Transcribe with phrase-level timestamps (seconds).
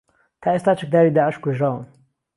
[0.41, 1.83] تا ئێستا چەکداری داعش کوژراون